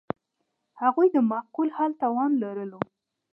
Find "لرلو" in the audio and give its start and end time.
2.43-2.79